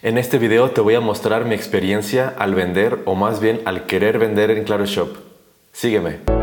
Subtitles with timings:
[0.00, 3.86] En este video te voy a mostrar mi experiencia al vender o más bien al
[3.86, 5.16] querer vender en Claro Shop.
[5.72, 6.37] Sígueme.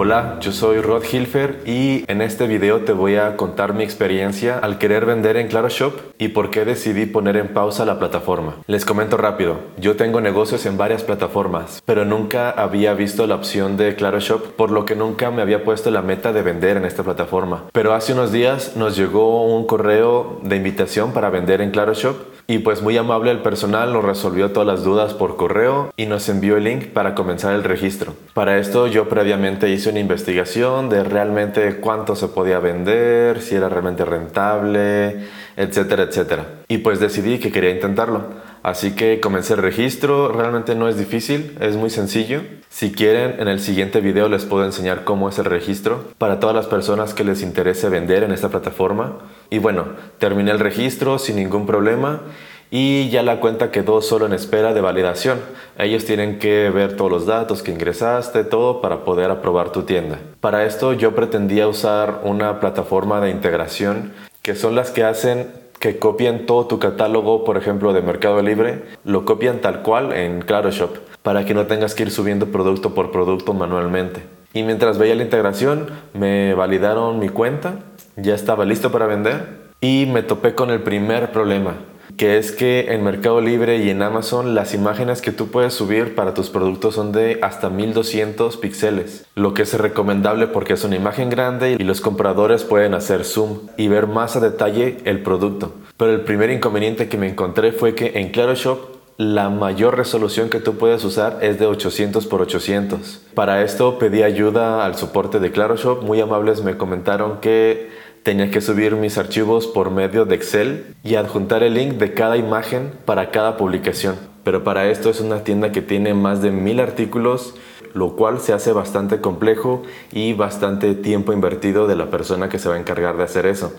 [0.00, 4.56] Hola, yo soy Rod Hilfer y en este video te voy a contar mi experiencia
[4.56, 8.54] al querer vender en Claro Shop y por qué decidí poner en pausa la plataforma.
[8.68, 13.76] Les comento rápido, yo tengo negocios en varias plataformas, pero nunca había visto la opción
[13.76, 16.84] de Claro Shop, por lo que nunca me había puesto la meta de vender en
[16.84, 17.64] esta plataforma.
[17.72, 22.14] Pero hace unos días nos llegó un correo de invitación para vender en Claro Shop
[22.50, 26.30] y pues muy amable el personal nos resolvió todas las dudas por correo y nos
[26.30, 28.14] envió el link para comenzar el registro.
[28.32, 33.68] Para esto yo previamente hice una investigación de realmente cuánto se podía vender, si era
[33.68, 35.26] realmente rentable,
[35.56, 36.46] etcétera, etcétera.
[36.68, 38.47] Y pues decidí que quería intentarlo.
[38.62, 42.42] Así que comencé el registro, realmente no es difícil, es muy sencillo.
[42.68, 46.54] Si quieren, en el siguiente video les puedo enseñar cómo es el registro para todas
[46.54, 49.18] las personas que les interese vender en esta plataforma.
[49.50, 49.86] Y bueno,
[50.18, 52.20] terminé el registro sin ningún problema
[52.70, 55.40] y ya la cuenta quedó solo en espera de validación.
[55.78, 60.18] Ellos tienen que ver todos los datos que ingresaste, todo para poder aprobar tu tienda.
[60.40, 64.12] Para esto yo pretendía usar una plataforma de integración
[64.42, 68.82] que son las que hacen que copien todo tu catálogo, por ejemplo, de Mercado Libre,
[69.04, 72.94] lo copian tal cual en Claro Shop, para que no tengas que ir subiendo producto
[72.94, 74.22] por producto manualmente.
[74.52, 77.76] Y mientras veía la integración, me validaron mi cuenta,
[78.16, 81.74] ya estaba listo para vender y me topé con el primer problema
[82.16, 86.14] que es que en Mercado Libre y en Amazon las imágenes que tú puedes subir
[86.14, 90.96] para tus productos son de hasta 1200 píxeles, lo que es recomendable porque es una
[90.96, 95.72] imagen grande y los compradores pueden hacer zoom y ver más a detalle el producto.
[95.96, 100.48] Pero el primer inconveniente que me encontré fue que en Claro Shop la mayor resolución
[100.48, 103.20] que tú puedes usar es de 800 x 800.
[103.34, 107.90] Para esto pedí ayuda al soporte de Claro Shop, muy amables me comentaron que
[108.22, 112.36] Tenía que subir mis archivos por medio de Excel y adjuntar el link de cada
[112.36, 114.16] imagen para cada publicación.
[114.44, 117.54] Pero para esto es una tienda que tiene más de mil artículos,
[117.94, 122.68] lo cual se hace bastante complejo y bastante tiempo invertido de la persona que se
[122.68, 123.72] va a encargar de hacer eso.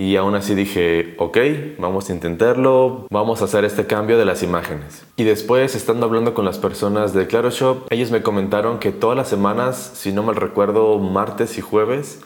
[0.00, 1.36] Y aún así dije, ok,
[1.78, 5.04] vamos a intentarlo, vamos a hacer este cambio de las imágenes.
[5.16, 9.16] Y después, estando hablando con las personas de Claro Shop, ellos me comentaron que todas
[9.16, 12.20] las semanas, si no mal recuerdo, martes y jueves,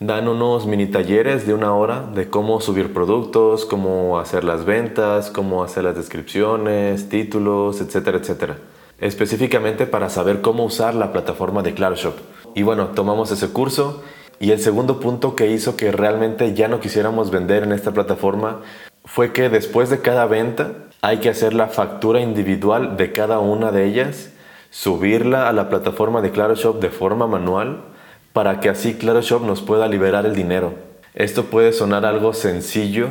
[0.00, 5.30] dan unos mini talleres de una hora de cómo subir productos, cómo hacer las ventas,
[5.30, 8.58] cómo hacer las descripciones, títulos, etcétera, etcétera.
[8.98, 12.14] Específicamente para saber cómo usar la plataforma de ClaroShop.
[12.54, 14.02] Y bueno, tomamos ese curso
[14.38, 18.60] y el segundo punto que hizo que realmente ya no quisiéramos vender en esta plataforma
[19.06, 23.72] fue que después de cada venta hay que hacer la factura individual de cada una
[23.72, 24.30] de ellas,
[24.68, 27.95] subirla a la plataforma de ClaroShop de forma manual
[28.36, 30.74] para que así ClaroShop nos pueda liberar el dinero.
[31.14, 33.08] Esto puede sonar algo sencillo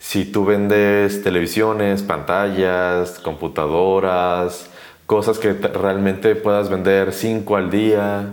[0.00, 4.68] si tú vendes televisiones, pantallas, computadoras,
[5.06, 8.24] cosas que realmente puedas vender 5 al día,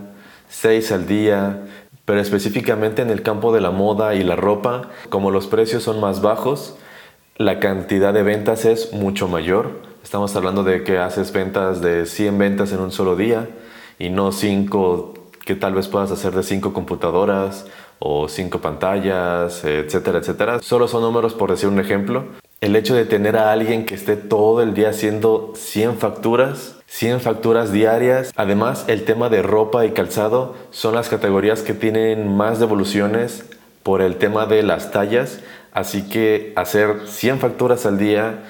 [0.49, 1.67] 6 al día,
[2.03, 5.99] pero específicamente en el campo de la moda y la ropa, como los precios son
[5.99, 6.75] más bajos,
[7.37, 9.81] la cantidad de ventas es mucho mayor.
[10.03, 13.49] Estamos hablando de que haces ventas de 100 ventas en un solo día
[13.99, 17.65] y no 5 que tal vez puedas hacer de cinco computadoras
[17.99, 20.59] o cinco pantallas, etcétera, etcétera.
[20.61, 22.25] Solo son números por decir un ejemplo.
[22.61, 27.19] El hecho de tener a alguien que esté todo el día haciendo 100 facturas, 100
[27.19, 28.31] facturas diarias.
[28.35, 33.43] Además, el tema de ropa y calzado son las categorías que tienen más devoluciones
[33.83, 35.41] por el tema de las tallas.
[35.73, 38.43] Así que hacer 100 facturas al día,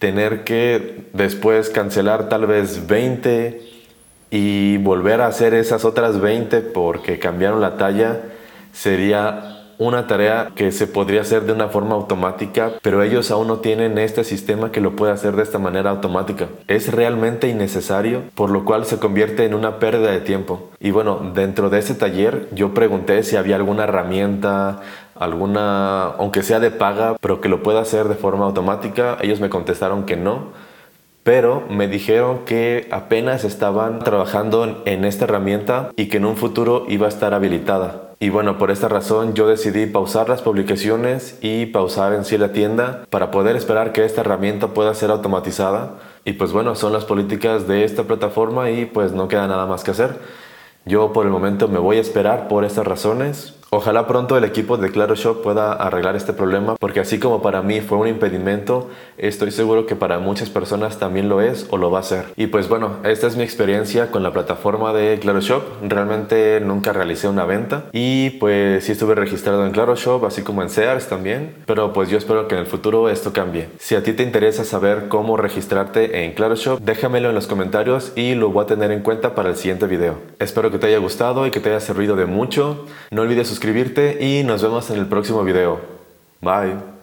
[0.00, 3.71] tener que después cancelar tal vez 20
[4.32, 8.22] y volver a hacer esas otras 20 porque cambiaron la talla
[8.72, 13.58] sería una tarea que se podría hacer de una forma automática, pero ellos aún no
[13.58, 16.48] tienen este sistema que lo puede hacer de esta manera automática.
[16.66, 20.70] Es realmente innecesario, por lo cual se convierte en una pérdida de tiempo.
[20.80, 24.80] Y bueno, dentro de ese taller yo pregunté si había alguna herramienta,
[25.14, 29.18] alguna, aunque sea de paga, pero que lo pueda hacer de forma automática.
[29.20, 30.71] Ellos me contestaron que no
[31.22, 36.84] pero me dijeron que apenas estaban trabajando en esta herramienta y que en un futuro
[36.88, 38.10] iba a estar habilitada.
[38.18, 42.52] Y bueno, por esta razón yo decidí pausar las publicaciones y pausar en sí la
[42.52, 45.94] tienda para poder esperar que esta herramienta pueda ser automatizada.
[46.24, 49.82] Y pues bueno, son las políticas de esta plataforma y pues no queda nada más
[49.82, 50.18] que hacer.
[50.84, 53.54] Yo por el momento me voy a esperar por estas razones.
[53.74, 57.62] Ojalá pronto el equipo de Claro Shop pueda arreglar este problema porque así como para
[57.62, 61.90] mí fue un impedimento, estoy seguro que para muchas personas también lo es o lo
[61.90, 62.26] va a ser.
[62.36, 65.62] Y pues bueno, esta es mi experiencia con la plataforma de Claro Shop.
[65.88, 70.60] Realmente nunca realicé una venta y pues sí estuve registrado en Claro Shop así como
[70.60, 73.70] en Sears también, pero pues yo espero que en el futuro esto cambie.
[73.78, 78.12] Si a ti te interesa saber cómo registrarte en Claro Shop, déjamelo en los comentarios
[78.16, 80.16] y lo voy a tener en cuenta para el siguiente video.
[80.40, 82.84] Espero que te haya gustado y que te haya servido de mucho.
[83.10, 85.78] No olvides suscribirte y nos vemos en el próximo video.
[86.40, 87.01] Bye.